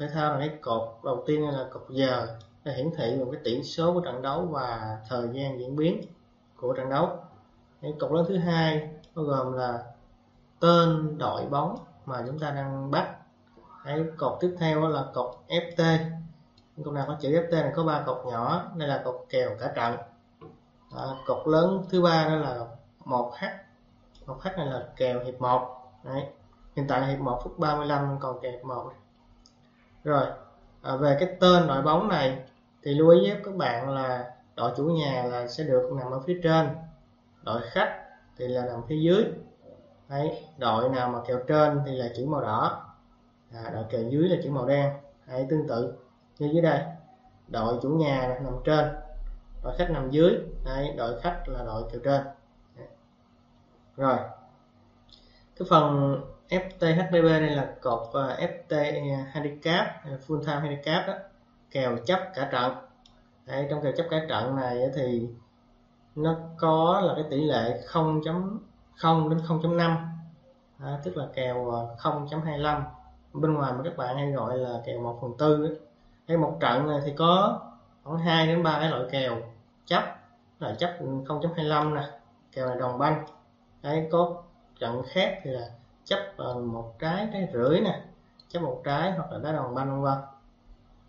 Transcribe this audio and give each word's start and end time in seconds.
thể 0.00 0.08
thao 0.08 0.32
là 0.32 0.38
cái 0.38 0.58
cột 0.60 0.88
đầu 1.04 1.22
tiên 1.26 1.48
là 1.48 1.66
cột 1.72 1.86
giờ 1.90 2.26
để 2.64 2.72
hiển 2.72 2.90
thị 2.96 3.16
một 3.16 3.26
cái 3.32 3.40
tỷ 3.44 3.62
số 3.62 3.94
của 3.94 4.00
trận 4.00 4.22
đấu 4.22 4.46
và 4.50 4.98
thời 5.08 5.28
gian 5.32 5.58
diễn 5.58 5.76
biến 5.76 6.02
của 6.56 6.72
trận 6.72 6.90
đấu. 6.90 7.08
Cái 7.82 7.94
cột 7.98 8.12
lớn 8.12 8.24
thứ 8.28 8.36
hai 8.36 8.90
bao 9.14 9.24
gồm 9.24 9.52
là 9.52 9.82
tên 10.60 11.18
đội 11.18 11.46
bóng 11.46 11.76
mà 12.06 12.22
chúng 12.26 12.38
ta 12.38 12.50
đang 12.50 12.90
bắt. 12.90 13.16
Cái 13.84 14.04
cột 14.16 14.38
tiếp 14.40 14.56
theo 14.58 14.88
là 14.88 15.04
cột 15.14 15.34
FT 15.48 15.98
cột 16.84 16.94
nào 16.94 17.04
có 17.08 17.16
chữ 17.20 17.30
FT 17.30 17.50
này 17.50 17.72
có 17.76 17.84
ba 17.84 18.02
cột 18.06 18.26
nhỏ 18.26 18.70
đây 18.76 18.88
là 18.88 19.02
cột 19.04 19.26
kèo 19.28 19.50
cả 19.60 19.72
trận. 19.74 19.96
À, 20.96 21.04
cột 21.26 21.48
lớn 21.48 21.84
thứ 21.90 22.02
ba 22.02 22.28
đó 22.28 22.34
là 22.34 22.66
1H 23.04 23.48
1H 24.26 24.56
này 24.56 24.66
là 24.66 24.88
kèo 24.96 25.24
hiệp 25.24 25.40
1 25.40 25.76
Đấy. 26.04 26.26
hiện 26.76 26.86
tại 26.88 27.00
là 27.00 27.06
hiệp 27.06 27.20
1 27.20 27.40
phút 27.44 27.58
35 27.58 28.18
còn 28.20 28.40
kèo 28.40 28.52
hiệp 28.52 28.64
1 28.64 28.92
rồi 30.04 30.26
à, 30.82 30.96
về 30.96 31.16
cái 31.20 31.36
tên 31.40 31.66
đội 31.66 31.82
bóng 31.82 32.08
này 32.08 32.42
thì 32.82 32.94
lưu 32.94 33.08
ý 33.08 33.30
với 33.30 33.42
các 33.44 33.56
bạn 33.56 33.88
là 33.88 34.34
đội 34.56 34.72
chủ 34.76 34.84
nhà 34.84 35.22
là 35.22 35.48
sẽ 35.48 35.64
được 35.64 35.92
nằm 35.92 36.10
ở 36.12 36.20
phía 36.20 36.40
trên 36.42 36.68
đội 37.42 37.60
khách 37.70 38.00
thì 38.36 38.48
là 38.48 38.66
nằm 38.66 38.82
phía 38.88 38.98
dưới. 39.00 39.24
Đấy, 40.08 40.44
đội 40.58 40.88
nào 40.88 41.08
mà 41.08 41.18
kèo 41.26 41.38
trên 41.48 41.80
thì 41.86 41.96
là 41.96 42.08
chữ 42.16 42.26
màu 42.26 42.40
đỏ 42.40 42.84
à, 43.52 43.70
đội 43.74 43.84
kèo 43.90 44.02
dưới 44.08 44.28
là 44.28 44.36
chữ 44.44 44.50
màu 44.50 44.66
đen. 44.66 44.92
Đấy, 45.26 45.46
tương 45.50 45.68
tự 45.68 45.94
như 46.38 46.50
dưới 46.52 46.62
đây. 46.62 46.80
Đội 47.48 47.78
chủ 47.82 47.88
nhà 47.88 48.38
nằm 48.44 48.52
trên 48.64 48.86
đội 49.62 49.76
khách 49.78 49.90
nằm 49.90 50.10
dưới. 50.10 50.38
Đấy, 50.64 50.94
đội 50.96 51.20
khách 51.20 51.42
là 51.46 51.64
đội 51.64 51.82
kèo 51.92 52.00
trên. 52.04 52.22
Đấy. 52.76 52.86
rồi 53.96 54.18
cái 55.58 55.66
phần 55.70 56.20
FTHBB 56.50 57.24
đây 57.24 57.50
là 57.50 57.74
cột 57.80 58.08
ờ, 58.12 58.36
FT 58.36 58.70
ờ, 59.16 59.24
handicap 59.32 59.86
ờ, 60.04 60.10
full 60.26 60.40
time 60.40 60.60
handicap 60.60 61.06
đó 61.06 61.14
kèo 61.70 61.96
chấp 62.06 62.20
cả 62.34 62.48
trận. 62.52 62.74
Đấy, 63.46 63.66
trong 63.70 63.82
kèo 63.82 63.92
chấp 63.96 64.06
cả 64.10 64.26
trận 64.28 64.56
này 64.56 64.90
thì 64.94 65.28
nó 66.16 66.36
có 66.58 67.00
là 67.04 67.14
cái 67.14 67.24
tỷ 67.30 67.44
lệ 67.44 67.80
0.0 67.92 69.28
đến 69.28 69.38
0.5 69.38 69.96
à, 70.78 70.98
tức 71.04 71.16
là 71.16 71.26
kèo 71.34 71.56
0.25 71.98 72.82
bên 73.32 73.54
ngoài 73.54 73.72
mà 73.72 73.80
các 73.84 73.96
bạn 73.96 74.16
hay 74.16 74.32
gọi 74.32 74.58
là 74.58 74.80
kèo 74.86 75.00
1 75.00 75.18
phần 75.20 75.32
tư 75.38 75.80
hay 76.28 76.36
một 76.36 76.56
trận 76.60 76.86
này 76.86 77.00
thì 77.04 77.12
có 77.16 77.60
khoảng 78.04 78.18
2 78.18 78.46
đến 78.46 78.62
3 78.62 78.78
cái 78.80 78.90
loại 78.90 79.02
kèo 79.10 79.36
chấp 79.86 80.02
là 80.58 80.74
chấp 80.78 80.96
0.25 81.00 81.94
nè 81.94 82.02
kèo 82.52 82.66
này 82.66 82.76
đồng 82.78 82.98
banh 82.98 83.24
đấy 83.82 84.08
có 84.12 84.42
trận 84.80 85.02
khác 85.12 85.40
thì 85.42 85.50
là 85.50 85.68
chấp 86.10 86.18
ờ, 86.36 86.54
một 86.54 86.98
trái 86.98 87.28
trái 87.32 87.48
rưỡi 87.52 87.80
nè 87.80 88.00
chấp 88.48 88.60
một 88.60 88.82
trái 88.84 89.12
hoặc 89.12 89.32
là 89.32 89.38
đá 89.38 89.52
đồng 89.52 89.74
banh 89.74 89.90
vân 89.90 90.02
vân. 90.02 90.18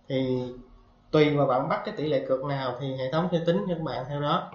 Thì 0.07 0.51
tùy 1.11 1.37
vào 1.37 1.47
bạn 1.47 1.69
bắt 1.69 1.81
cái 1.85 1.93
tỷ 1.97 2.07
lệ 2.07 2.25
cược 2.27 2.43
nào 2.43 2.77
thì 2.79 2.95
hệ 2.95 3.11
thống 3.11 3.27
sẽ 3.31 3.39
tính 3.45 3.65
cho 3.67 3.75
các 3.75 3.83
bạn 3.83 4.05
theo 4.09 4.21
đó. 4.21 4.51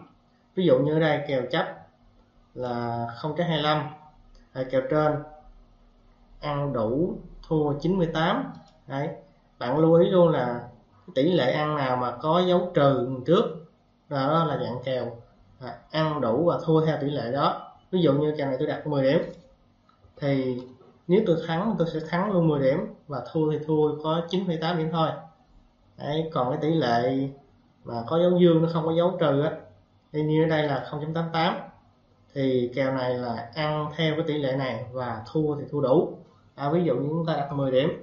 Ví 0.55 0.65
dụ 0.67 0.79
như 0.79 0.95
ở 0.95 1.01
đây 1.01 1.25
kèo 1.29 1.43
chấp 1.51 1.67
là 2.55 3.07
0.25 3.21 3.83
hay 4.53 4.65
kèo 4.65 4.81
trên 4.91 5.13
ăn 6.41 6.73
đủ 6.73 7.19
thua 7.49 7.73
98 7.81 8.53
đấy 8.87 9.09
bạn 9.59 9.79
lưu 9.79 9.95
ý 9.95 10.11
luôn 10.11 10.29
là 10.29 10.69
tỷ 11.15 11.33
lệ 11.33 11.53
ăn 11.53 11.77
nào 11.77 11.97
mà 11.97 12.17
có 12.21 12.43
dấu 12.47 12.71
trừ 12.75 13.09
trước 13.27 13.45
đó 14.09 14.45
là 14.45 14.59
dạng 14.59 14.79
kèo 14.85 15.17
à, 15.61 15.79
ăn 15.91 16.21
đủ 16.21 16.45
và 16.45 16.59
thua 16.65 16.87
theo 16.87 16.99
tỷ 17.01 17.11
lệ 17.11 17.33
đó. 17.33 17.73
Ví 17.91 18.01
dụ 18.01 18.13
như 18.13 18.35
kèo 18.39 18.47
này 18.47 18.57
tôi 18.59 18.69
đặt 18.69 18.87
10 18.87 19.03
điểm 19.03 19.21
thì 20.21 20.63
nếu 21.09 21.23
tôi 21.27 21.37
thắng 21.47 21.75
tôi 21.79 21.89
sẽ 21.93 22.01
thắng 22.09 22.33
luôn 22.33 22.49
10 22.49 22.61
điểm. 22.61 22.79
Và 23.09 23.25
thua 23.33 23.51
thì 23.53 23.59
thua 23.67 24.03
có 24.03 24.21
9,8 24.31 24.79
điểm 24.79 24.89
thôi. 24.93 25.09
Đấy, 25.99 26.31
còn 26.33 26.51
cái 26.51 26.59
tỷ 26.63 26.75
lệ 26.75 27.29
mà 27.85 28.05
có 28.07 28.19
dấu 28.19 28.39
dương 28.39 28.63
nó 28.63 28.69
không 28.73 28.87
có 28.87 28.93
dấu 28.93 29.17
trừ 29.21 29.43
á 29.43 29.51
thì 30.13 30.23
như 30.23 30.45
ở 30.45 30.49
đây 30.49 30.63
là 30.63 30.89
0.88 30.91 31.55
thì 32.35 32.71
kèo 32.75 32.95
này 32.95 33.15
là 33.15 33.51
ăn 33.55 33.91
theo 33.97 34.15
cái 34.15 34.25
tỷ 34.27 34.39
lệ 34.39 34.57
này 34.57 34.87
và 34.93 35.23
thua 35.33 35.57
thì 35.57 35.63
thua 35.71 35.81
đủ. 35.81 36.19
À, 36.55 36.71
ví 36.71 36.85
dụ 36.85 36.95
như 36.95 37.09
chúng 37.09 37.27
ta 37.27 37.37
đặt 37.37 37.53
10 37.53 37.71
điểm 37.71 38.03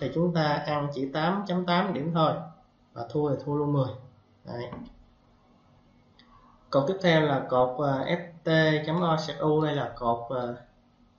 thì 0.00 0.10
chúng 0.14 0.34
ta 0.34 0.62
ăn 0.66 0.88
chỉ 0.94 1.10
8.8 1.12 1.92
điểm 1.92 2.12
thôi. 2.14 2.32
Và 2.92 3.06
thua 3.10 3.30
thì 3.30 3.36
thua 3.44 3.54
luôn 3.54 3.72
10 3.72 3.88
Đấy. 4.44 4.64
cột 6.70 6.84
tiếp 6.88 6.96
theo 7.02 7.20
là 7.20 7.46
cột 7.48 7.68
à, 7.86 7.94
uh, 8.00 8.06
ft.ocu 8.44 9.60
đây 9.64 9.74
là 9.74 9.92
cột 9.98 10.18
uh, 10.18 10.58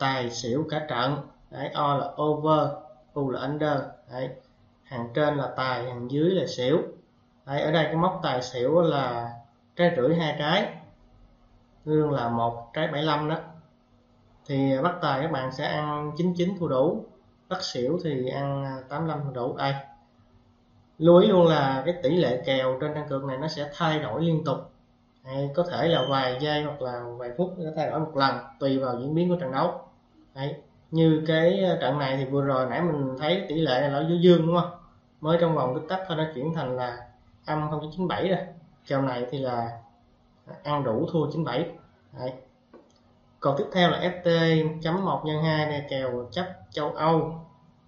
tài 0.04 0.30
xỉu 0.30 0.66
cả 0.70 0.86
trận. 0.90 1.18
Đấy, 1.52 1.70
o 1.74 1.98
là 1.98 2.12
over 2.22 2.70
u 3.14 3.30
là 3.30 3.42
under. 3.42 3.78
Đấy. 4.12 4.30
hàng 4.84 5.10
trên 5.14 5.36
là 5.36 5.54
tài 5.58 5.84
hàng 5.84 6.12
dưới 6.12 6.30
là 6.30 6.46
xỉu. 6.48 6.78
Đấy, 7.46 7.62
ở 7.62 7.72
đây 7.72 7.84
cái 7.84 7.96
mốc 7.96 8.20
tài 8.24 8.42
xỉu 8.42 8.82
là 8.82 9.34
trái 9.76 9.92
rưỡi 9.98 10.16
hai 10.16 10.36
trái. 10.40 10.74
Tương 11.86 12.12
là 12.12 12.30
một 12.30 12.70
trái 12.74 12.88
75 12.88 13.30
đó. 13.30 13.36
Thì 14.46 14.78
bắt 14.84 14.96
tài 15.02 15.22
các 15.22 15.32
bạn 15.32 15.52
sẽ 15.52 15.66
ăn 15.66 16.12
99 16.18 16.58
thua 16.60 16.68
đủ. 16.68 17.06
Bắt 17.50 17.64
xỉu 17.64 18.00
thì 18.04 18.28
ăn 18.30 18.64
à, 18.64 18.78
85 18.90 19.20
thua 19.26 19.32
đủ. 19.32 19.58
Đây. 19.58 19.74
Lưu 20.98 21.18
ý 21.18 21.28
luôn 21.28 21.48
là 21.48 21.84
cái 21.86 21.96
tỷ 22.04 22.10
lệ 22.10 22.44
kèo 22.46 22.78
trên 22.82 22.94
trang 22.94 23.08
cược 23.10 23.24
này 23.24 23.38
nó 23.38 23.48
sẽ 23.48 23.70
thay 23.78 24.00
đổi 24.00 24.24
liên 24.24 24.44
tục. 24.46 24.58
Hay 25.24 25.50
có 25.56 25.64
thể 25.72 25.88
là 25.88 26.06
vài 26.10 26.38
giây 26.40 26.64
hoặc 26.64 26.82
là 26.82 27.04
vài 27.18 27.32
phút 27.38 27.54
nó 27.58 27.72
thay 27.76 27.90
đổi 27.90 28.00
một 28.00 28.16
lần 28.16 28.36
tùy 28.60 28.78
vào 28.78 29.00
diễn 29.00 29.16
biến 29.16 29.30
của 29.30 29.36
trận 29.36 29.52
đấu. 29.52 29.93
Đấy. 30.36 30.56
như 30.92 31.24
cái 31.28 31.64
ờ, 31.64 31.78
trận 31.82 32.00
này 32.00 32.18
thì 32.18 32.26
vừa 32.26 32.42
rồi 32.42 32.66
nãy 32.70 32.82
mình 32.82 33.16
thấy 33.20 33.46
tỷ 33.50 33.56
lệ 33.56 33.90
là 33.90 34.06
dưới 34.10 34.20
dương 34.22 34.48
đúng 34.48 34.56
không? 34.62 34.72
Mới 35.22 35.38
trong 35.42 35.56
vòng 35.56 35.76
tích 35.76 35.88
tắc 35.90 36.02
thôi 36.08 36.18
nó 36.18 36.24
chuyển 36.36 36.54
thành 36.54 36.76
là 36.76 36.98
âm 37.46 37.70
0.97 37.70 38.30
rồi. 38.30 38.38
Kèo 38.88 39.02
này 39.02 39.26
thì 39.32 39.38
là 39.40 39.80
ờ, 40.48 40.54
ăn 40.64 40.84
đủ 40.84 41.08
thua 41.12 41.32
97 41.32 41.66
Đấy. 42.20 42.34
còn 43.40 43.56
tiếp 43.58 43.66
theo 43.74 43.90
là 43.90 44.00
FT 44.00 44.68
chấm 44.82 45.06
1 45.06 45.22
nhân 45.26 45.44
2 45.44 45.66
này 45.66 45.86
kèo 45.90 46.28
chấp 46.32 46.46
châu 46.72 46.92
Âu. 46.92 47.36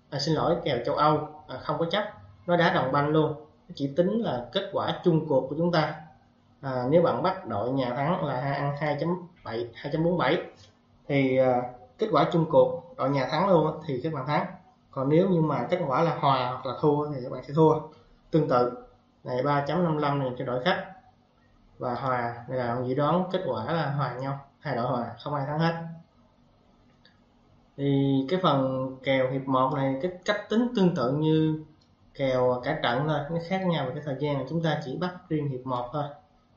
À, 0.10 0.20
xin 0.20 0.36
lỗi 0.36 0.56
kèo 0.64 0.78
châu 0.86 0.96
Âu. 0.96 1.28
À, 1.48 1.58
không 1.58 1.78
có 1.80 1.86
chấp 1.86 2.04
nó 2.48 2.58
đá 2.58 2.74
đồng 2.74 2.92
banh 2.92 3.10
luôn. 3.10 3.34
Chỉ 3.76 3.94
tính 3.96 4.22
là 4.22 4.46
kết 4.52 4.70
quả 4.72 5.00
chung 5.04 5.26
cuộc 5.30 5.48
của 5.50 5.56
chúng 5.58 5.72
ta. 5.72 5.96
À, 6.62 6.86
nếu 6.90 7.02
bạn 7.02 7.24
bắt 7.24 7.48
đội 7.48 7.72
nhà 7.72 7.90
thắng 7.96 8.26
là 8.26 8.34
ăn 8.34 8.76
2.7 8.80 9.66
2.47 9.74 10.38
thì 11.08 11.38
à, 11.38 11.62
kết 11.98 12.08
quả 12.12 12.30
chung 12.32 12.46
cuộc 12.50 12.94
đội 12.98 13.10
nhà 13.10 13.28
thắng 13.32 13.50
luôn 13.50 13.80
thì 13.86 14.02
các 14.04 14.14
bạn 14.14 14.28
thắng. 14.28 14.46
Còn 14.92 15.10
nếu 15.10 15.30
như 15.30 15.42
mà 15.42 15.68
kết 15.70 15.80
quả 15.88 16.02
là 16.02 16.16
hòa 16.16 16.50
hoặc 16.50 16.66
là 16.66 16.74
thua 16.82 17.12
thì 17.12 17.20
các 17.24 17.32
bạn 17.32 17.44
sẽ 17.44 17.54
thua. 17.54 17.80
Tương 18.32 18.50
tự 18.50 18.72
này 19.24 19.44
3.55 19.44 20.20
này 20.20 20.32
cho 20.38 20.46
đội 20.46 20.64
khách. 20.64 20.86
Và 21.78 21.96
hòa 21.96 22.46
này 22.48 22.58
là 22.58 22.82
dự 22.86 22.94
đoán 22.94 23.24
kết 23.32 23.42
quả 23.48 23.72
là 23.72 23.92
hòa 23.92 24.14
nhau 24.14 24.40
hai 24.60 24.76
đội 24.76 24.86
hòa 24.86 25.16
không 25.24 25.34
ai 25.34 25.46
thắng 25.46 25.60
hết. 25.60 25.74
Thì 27.78 28.26
cái 28.30 28.40
phần 28.44 28.90
kèo 29.04 29.32
hiệp 29.32 29.48
1 29.48 29.74
này 29.76 30.00
cái 30.02 30.12
cách 30.26 30.50
tính 30.50 30.68
tương 30.76 30.96
tự 30.96 31.12
như 31.12 31.64
kèo 32.14 32.62
cả 32.64 32.80
trận 32.84 33.08
thôi 33.08 33.20
nó 33.32 33.38
khác 33.48 33.62
nhau 33.68 33.86
về 33.86 33.92
cái 33.96 34.04
thời 34.06 34.16
gian 34.20 34.38
là 34.38 34.46
chúng 34.50 34.64
ta 34.64 34.82
chỉ 34.86 34.98
bắt 34.98 35.16
riêng 35.30 35.50
hiệp 35.50 35.66
1 35.66 35.90
thôi. 35.94 36.04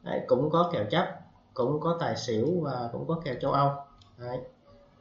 Đấy, 0.03 0.21
cũng 0.27 0.51
có 0.51 0.71
kèo 0.73 0.85
chấp 0.91 1.21
cũng 1.55 1.81
có 1.81 1.97
tài 2.01 2.17
xỉu 2.17 2.61
và 2.63 2.89
cũng 2.93 3.07
có 3.09 3.21
kèo 3.25 3.35
châu 3.41 3.53
Âu. 3.53 3.71
Đấy 4.19 4.39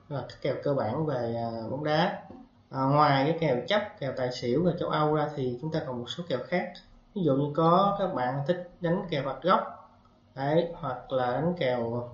là 0.10 0.26
cái 0.30 0.38
kèo 0.42 0.56
cơ 0.64 0.74
bản 0.74 1.06
về 1.06 1.36
à, 1.36 1.50
bóng 1.70 1.84
đá. 1.84 2.24
À, 2.70 2.82
ngoài 2.82 3.26
cái 3.26 3.38
kèo 3.40 3.58
chấp 3.68 3.82
kèo 4.00 4.14
tài 4.18 4.32
xỉu 4.32 4.64
và 4.64 4.72
châu 4.80 4.90
Âu 4.90 5.14
ra 5.14 5.30
thì 5.36 5.58
chúng 5.62 5.72
ta 5.72 5.82
còn 5.88 6.00
một 6.00 6.10
số 6.10 6.24
kèo 6.28 6.40
khác. 6.48 6.74
Ví 7.16 7.22
dụ 7.24 7.36
như 7.36 7.52
có 7.56 7.96
các 8.00 8.08
bạn 8.14 8.44
thích 8.48 8.70
đánh 8.82 9.08
kèo 9.10 9.24
bạc 9.24 9.38
góc 9.42 9.92
đấy 10.36 10.68
hoặc 10.74 11.12
là 11.12 11.32
đánh 11.32 11.54
kèo 11.58 12.10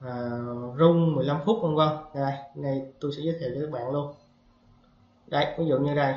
à, 0.00 0.30
rung 0.78 1.14
15 1.14 1.40
phút 1.46 1.58
vân 1.62 1.74
vân. 1.74 1.88
Đây 2.14 2.32
này 2.54 2.92
tôi 3.00 3.12
sẽ 3.16 3.22
giới 3.22 3.36
thiệu 3.40 3.50
cho 3.54 3.60
các 3.60 3.70
bạn 3.70 3.90
luôn. 3.90 4.14
Đây 5.26 5.54
ví 5.58 5.66
dụ 5.66 5.78
như 5.78 5.94
đây. 5.94 6.14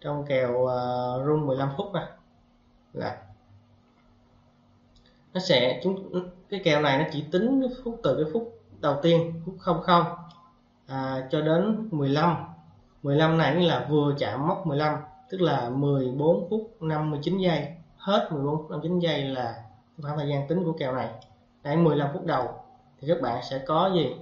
Trong 0.00 0.24
kèo 0.26 0.66
à, 0.66 0.80
rung 1.26 1.46
15 1.46 1.70
phút 1.76 1.92
này. 1.92 2.06
Là 2.92 3.22
nó 5.34 5.40
sẽ 5.40 5.80
chúng 5.82 6.12
cái 6.50 6.60
kèo 6.64 6.82
này 6.82 6.98
nó 6.98 7.04
chỉ 7.12 7.24
tính 7.32 7.62
cái 7.62 7.70
phút 7.84 8.00
từ 8.02 8.22
cái 8.22 8.32
phút 8.32 8.59
đầu 8.80 8.96
tiên 9.02 9.42
phút 9.46 9.54
00 9.86 10.04
à, 10.86 11.28
cho 11.30 11.40
đến 11.40 11.88
15 11.90 12.36
15 13.02 13.38
này 13.38 13.54
là 13.54 13.86
vừa 13.90 14.14
chạm 14.18 14.48
mốc 14.48 14.66
15 14.66 14.96
tức 15.30 15.40
là 15.40 15.70
14 15.70 16.46
phút 16.50 16.76
59 16.80 17.38
giây. 17.38 17.68
Hết 17.96 18.28
14 18.32 18.56
phút 18.56 18.70
59 18.70 18.98
giây 18.98 19.24
là 19.24 19.62
khoảng 20.02 20.18
thời 20.18 20.28
gian 20.28 20.48
tính 20.48 20.64
của 20.64 20.72
kèo 20.72 20.94
này. 20.94 21.08
Đấy 21.62 21.76
15 21.76 22.08
phút 22.12 22.26
đầu. 22.26 22.48
Thì 23.00 23.08
các 23.08 23.20
bạn 23.20 23.42
sẽ 23.50 23.58
có 23.58 23.90
gì? 23.94 24.16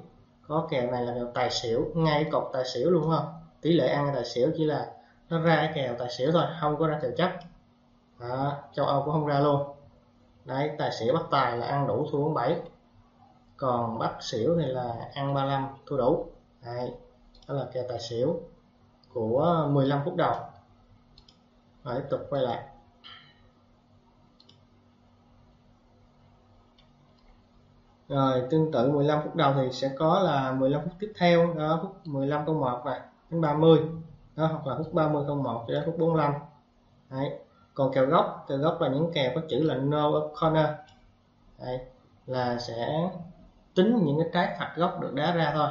Có 0.48 0.66
kèo 0.70 0.90
này 0.90 1.06
là 1.06 1.14
kèo 1.14 1.26
tài 1.34 1.50
xỉu 1.50 1.90
ngay 1.94 2.24
cột 2.32 2.50
tài 2.52 2.64
xỉu 2.64 2.90
luôn 2.90 3.10
không? 3.10 3.26
Tỷ 3.60 3.72
lệ 3.72 3.88
ăn 3.88 4.10
tài 4.14 4.24
xỉu 4.24 4.50
chỉ 4.56 4.64
là 4.64 4.86
nó 5.30 5.40
ra 5.40 5.56
cái 5.56 5.72
kèo 5.74 5.94
tài 5.98 6.10
xỉu 6.10 6.32
thôi 6.32 6.44
không 6.60 6.76
có 6.76 6.86
ra 6.86 6.98
kèo 7.02 7.10
chấp 7.16 7.30
à, 8.18 8.52
châu 8.74 8.86
Âu 8.86 9.02
cũng 9.04 9.12
không 9.12 9.26
ra 9.26 9.40
luôn. 9.40 9.62
Đấy 10.44 10.70
tài 10.78 10.92
xỉu 10.92 11.14
bắt 11.14 11.22
tài 11.30 11.56
là 11.56 11.66
ăn 11.66 11.86
đủ 11.86 12.06
thua 12.12 12.28
7 12.28 12.56
còn 13.58 13.98
bắt 13.98 14.16
xỉu 14.20 14.56
thì 14.58 14.66
là 14.66 15.10
ăn 15.14 15.34
35 15.34 15.68
thua 15.86 15.96
đủ. 15.96 16.26
Đấy, 16.64 16.92
đó 17.48 17.54
là 17.54 17.66
kèo 17.72 17.84
tài 17.88 18.00
xỉu 18.00 18.40
của 19.12 19.68
15 19.70 20.00
phút 20.04 20.16
đầu. 20.16 20.34
Rồi 21.84 21.94
tiếp 21.96 22.06
tục 22.10 22.20
quay 22.30 22.42
lại. 22.42 22.64
Rồi, 28.08 28.42
tương 28.50 28.72
tự 28.72 28.90
15 28.90 29.20
phút 29.24 29.34
đầu 29.34 29.52
thì 29.56 29.72
sẽ 29.72 29.90
có 29.98 30.20
là 30.20 30.52
15 30.52 30.82
phút 30.84 30.92
tiếp 30.98 31.12
theo, 31.16 31.54
đó, 31.54 31.78
phút 31.82 31.96
15 32.04 32.46
câu 32.46 32.54
1 32.54 32.80
và 32.84 33.08
đến 33.30 33.40
30 33.40 33.80
đó, 34.36 34.46
hoặc 34.46 34.66
là 34.66 34.76
phút 34.78 34.94
30 34.94 35.24
câu 35.26 35.36
1 35.36 35.64
cho 35.68 35.74
đến 35.74 35.82
phút 35.86 35.98
45 35.98 36.32
đấy, 37.10 37.38
còn 37.74 37.92
kèo 37.92 38.06
gốc 38.06 38.44
kèo 38.48 38.58
gốc 38.58 38.80
là 38.80 38.88
những 38.88 39.12
kèo 39.14 39.32
có 39.34 39.40
chữ 39.48 39.62
là 39.62 39.74
no 39.74 40.10
corner. 40.40 40.66
Đấy, 41.58 41.80
là 42.26 42.58
sẽ 42.58 43.10
tính 43.78 44.04
những 44.04 44.18
cái 44.18 44.28
trái 44.32 44.56
phạt 44.58 44.72
góc 44.76 45.00
được 45.00 45.14
đá 45.14 45.32
ra 45.32 45.52
thôi. 45.54 45.68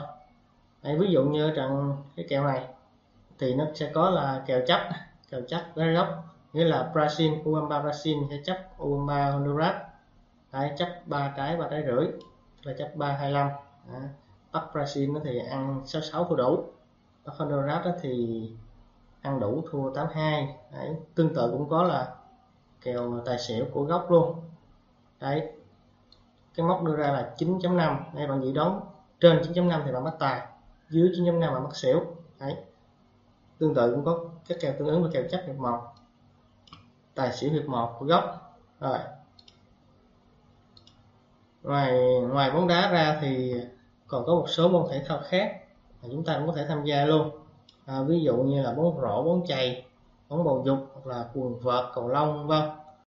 Đấy, 0.84 0.98
ví 1.00 1.08
dụ 1.12 1.24
như 1.24 1.52
trận 1.56 1.94
cái 2.16 2.26
kèo 2.30 2.44
này 2.44 2.68
thì 3.40 3.54
nó 3.54 3.66
sẽ 3.74 3.92
có 3.94 4.10
là 4.10 4.44
kèo 4.46 4.62
chấp 4.68 4.90
kèo 5.30 5.42
chấp 5.48 5.62
đá 5.76 5.86
góc 5.86 6.08
nghĩa 6.54 6.64
là 6.64 6.92
Brazil 6.94 7.42
Uruguay 7.50 7.82
Brazil 7.84 8.30
sẽ 8.30 8.38
chấp 8.44 8.84
Uruguay 8.84 9.32
Honduras. 9.32 9.76
Đấy, 10.52 10.72
chấp 10.78 10.88
ba 11.06 11.34
trái 11.38 11.58
ba 11.58 11.68
trái 11.72 11.84
rưỡi 11.88 12.08
là 12.64 12.74
chấp 12.78 12.96
ba 12.96 13.12
hai 13.12 13.34
mươi 13.34 14.02
Bắc 14.52 14.64
Brazil 14.74 15.14
nó 15.14 15.20
thì 15.24 15.40
ăn 15.40 15.82
66 15.86 16.24
thua 16.24 16.36
đủ. 16.36 16.64
Bắc 17.26 17.34
Honduras 17.38 17.86
đó 17.86 17.92
thì 18.02 18.42
ăn 19.22 19.40
đủ 19.40 19.64
thua 19.72 19.94
82 19.94 20.56
đấy 20.72 20.96
tương 21.16 21.36
tự 21.36 21.52
cũng 21.52 21.70
có 21.70 21.84
là 21.84 22.16
kèo 22.82 23.22
tài 23.26 23.40
xỉu 23.40 23.66
của 23.74 23.84
góc 23.84 24.12
luôn. 24.12 24.36
Đấy 25.20 25.52
cái 26.58 26.66
mốc 26.66 26.84
đưa 26.84 26.96
ra 26.96 27.12
là 27.12 27.34
9.5 27.38 27.98
đây 28.14 28.28
bạn 28.28 28.42
dự 28.42 28.52
đoán 28.52 28.82
trên 29.20 29.42
9.5 29.42 29.82
thì 29.86 29.92
bạn 29.92 30.04
bắt 30.04 30.14
tài. 30.20 30.42
Dưới 30.90 31.10
9.5 31.10 31.54
bạn 31.54 31.64
bắt 31.64 31.76
xỉu. 31.76 32.02
Đấy. 32.40 32.56
Tương 33.58 33.76
tự 33.76 33.92
cũng 33.92 34.06
có 34.06 34.20
các 34.48 34.58
kèo 34.62 34.74
tương 34.80 34.88
ứng 34.88 35.02
với 35.02 35.12
kèo 35.14 35.24
chấp 35.32 35.42
hiệp 35.48 35.56
một. 35.56 35.80
Tài 37.16 37.32
xỉu 37.32 37.52
hiệp 37.52 37.66
một 37.66 37.96
của 38.00 38.06
góc 38.06 38.54
rồi. 38.80 38.98
Ngoài 41.64 42.20
ngoài 42.32 42.52
bóng 42.52 42.68
đá 42.68 42.92
ra 42.92 43.18
thì 43.22 43.56
còn 44.08 44.26
có 44.26 44.36
một 44.36 44.46
số 44.50 44.70
môn 44.70 44.86
thể 44.92 45.04
thao 45.08 45.20
khác 45.24 45.52
mà 46.02 46.10
chúng 46.12 46.24
ta 46.24 46.38
cũng 46.38 46.48
có 46.48 46.54
thể 46.56 46.66
tham 46.68 46.84
gia 46.84 47.06
luôn. 47.06 47.30
À, 47.86 48.02
ví 48.02 48.22
dụ 48.22 48.38
như 48.38 48.62
là 48.62 48.74
bóng 48.74 49.02
rổ 49.02 49.24
bóng 49.24 49.46
chày 49.48 49.86
bóng 50.30 50.44
bầu 50.44 50.64
dục 50.66 50.78
hoặc 50.94 51.08
là 51.08 51.30
quần 51.34 51.60
vợt 51.60 51.86
cầu 51.94 52.08
lông 52.08 52.48
vân. 52.48 52.62